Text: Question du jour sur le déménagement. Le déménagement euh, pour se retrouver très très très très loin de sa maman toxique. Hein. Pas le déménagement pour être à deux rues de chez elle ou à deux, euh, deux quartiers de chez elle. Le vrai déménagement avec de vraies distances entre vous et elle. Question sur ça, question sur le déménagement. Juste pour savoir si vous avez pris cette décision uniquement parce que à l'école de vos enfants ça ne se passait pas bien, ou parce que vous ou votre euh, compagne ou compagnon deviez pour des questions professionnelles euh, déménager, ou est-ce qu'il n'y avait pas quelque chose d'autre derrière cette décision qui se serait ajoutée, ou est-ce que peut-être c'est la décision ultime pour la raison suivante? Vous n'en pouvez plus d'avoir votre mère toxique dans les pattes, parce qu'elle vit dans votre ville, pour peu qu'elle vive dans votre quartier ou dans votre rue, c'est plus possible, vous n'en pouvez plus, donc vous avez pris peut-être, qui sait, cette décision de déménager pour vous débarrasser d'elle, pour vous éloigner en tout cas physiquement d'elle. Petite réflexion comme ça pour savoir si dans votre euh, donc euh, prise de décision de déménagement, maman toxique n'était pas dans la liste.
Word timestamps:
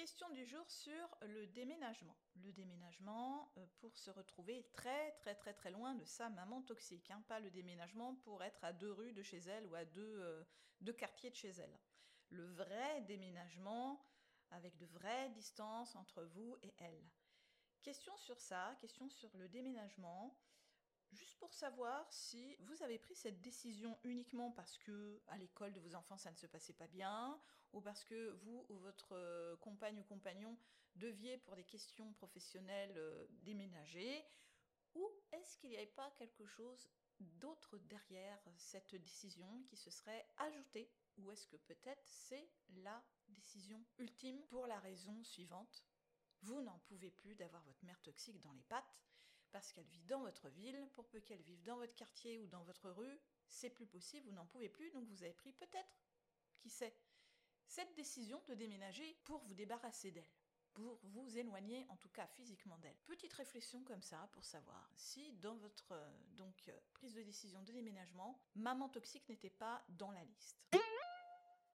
Question 0.00 0.30
du 0.30 0.46
jour 0.46 0.64
sur 0.70 1.18
le 1.20 1.46
déménagement. 1.48 2.16
Le 2.36 2.50
déménagement 2.52 3.52
euh, 3.58 3.66
pour 3.80 3.98
se 3.98 4.10
retrouver 4.10 4.66
très 4.72 5.12
très 5.18 5.34
très 5.34 5.52
très 5.52 5.70
loin 5.70 5.94
de 5.94 6.06
sa 6.06 6.30
maman 6.30 6.62
toxique. 6.62 7.10
Hein. 7.10 7.22
Pas 7.28 7.38
le 7.38 7.50
déménagement 7.50 8.14
pour 8.14 8.42
être 8.42 8.64
à 8.64 8.72
deux 8.72 8.92
rues 8.92 9.12
de 9.12 9.22
chez 9.22 9.40
elle 9.40 9.66
ou 9.66 9.74
à 9.74 9.84
deux, 9.84 10.20
euh, 10.22 10.42
deux 10.80 10.94
quartiers 10.94 11.28
de 11.28 11.36
chez 11.36 11.50
elle. 11.50 11.78
Le 12.30 12.46
vrai 12.54 13.02
déménagement 13.02 14.02
avec 14.52 14.78
de 14.78 14.86
vraies 14.86 15.28
distances 15.34 15.94
entre 15.94 16.22
vous 16.22 16.56
et 16.62 16.72
elle. 16.78 17.04
Question 17.82 18.16
sur 18.16 18.40
ça, 18.40 18.78
question 18.80 19.06
sur 19.10 19.36
le 19.36 19.50
déménagement. 19.50 20.34
Juste 21.12 21.36
pour 21.38 21.52
savoir 21.52 22.06
si 22.12 22.54
vous 22.60 22.82
avez 22.84 22.98
pris 22.98 23.16
cette 23.16 23.40
décision 23.40 23.98
uniquement 24.04 24.52
parce 24.52 24.78
que 24.78 25.20
à 25.26 25.38
l'école 25.38 25.72
de 25.72 25.80
vos 25.80 25.96
enfants 25.96 26.16
ça 26.16 26.30
ne 26.30 26.36
se 26.36 26.46
passait 26.46 26.72
pas 26.72 26.86
bien, 26.86 27.40
ou 27.72 27.80
parce 27.80 28.04
que 28.04 28.30
vous 28.42 28.64
ou 28.68 28.76
votre 28.78 29.12
euh, 29.16 29.56
compagne 29.56 29.98
ou 29.98 30.04
compagnon 30.04 30.56
deviez 30.94 31.38
pour 31.38 31.56
des 31.56 31.64
questions 31.64 32.12
professionnelles 32.12 32.96
euh, 32.96 33.26
déménager, 33.42 34.24
ou 34.94 35.08
est-ce 35.32 35.56
qu'il 35.58 35.70
n'y 35.70 35.76
avait 35.76 35.86
pas 35.86 36.10
quelque 36.12 36.46
chose 36.46 36.88
d'autre 37.18 37.78
derrière 37.78 38.40
cette 38.56 38.94
décision 38.94 39.62
qui 39.68 39.76
se 39.76 39.90
serait 39.90 40.26
ajoutée, 40.38 40.90
ou 41.18 41.30
est-ce 41.30 41.46
que 41.48 41.56
peut-être 41.56 42.02
c'est 42.06 42.48
la 42.68 43.02
décision 43.28 43.84
ultime 43.98 44.40
pour 44.46 44.66
la 44.66 44.78
raison 44.78 45.22
suivante? 45.24 45.84
Vous 46.42 46.60
n'en 46.62 46.78
pouvez 46.88 47.10
plus 47.10 47.34
d'avoir 47.34 47.62
votre 47.64 47.84
mère 47.84 48.00
toxique 48.00 48.40
dans 48.40 48.52
les 48.52 48.62
pattes, 48.62 48.96
parce 49.60 49.74
qu'elle 49.74 49.84
vit 49.88 50.00
dans 50.04 50.20
votre 50.20 50.48
ville, 50.48 50.88
pour 50.94 51.06
peu 51.06 51.20
qu'elle 51.20 51.42
vive 51.42 51.62
dans 51.64 51.76
votre 51.76 51.94
quartier 51.94 52.38
ou 52.38 52.46
dans 52.46 52.62
votre 52.62 52.88
rue, 52.88 53.20
c'est 53.46 53.68
plus 53.68 53.84
possible, 53.84 54.26
vous 54.26 54.32
n'en 54.32 54.46
pouvez 54.46 54.70
plus, 54.70 54.90
donc 54.90 55.06
vous 55.06 55.22
avez 55.22 55.34
pris 55.34 55.52
peut-être, 55.52 56.00
qui 56.56 56.70
sait, 56.70 56.96
cette 57.66 57.94
décision 57.94 58.40
de 58.48 58.54
déménager 58.54 59.18
pour 59.22 59.42
vous 59.42 59.52
débarrasser 59.52 60.12
d'elle, 60.12 60.24
pour 60.72 60.98
vous 61.02 61.36
éloigner 61.36 61.84
en 61.90 61.96
tout 61.96 62.08
cas 62.08 62.26
physiquement 62.26 62.78
d'elle. 62.78 62.96
Petite 63.04 63.34
réflexion 63.34 63.84
comme 63.84 64.00
ça 64.00 64.30
pour 64.32 64.46
savoir 64.46 64.90
si 64.94 65.34
dans 65.34 65.56
votre 65.56 65.92
euh, 65.92 66.10
donc 66.30 66.56
euh, 66.68 66.80
prise 66.94 67.12
de 67.12 67.22
décision 67.22 67.60
de 67.60 67.70
déménagement, 67.70 68.40
maman 68.54 68.88
toxique 68.88 69.28
n'était 69.28 69.50
pas 69.50 69.84
dans 69.90 70.10
la 70.10 70.24
liste. 70.24 70.56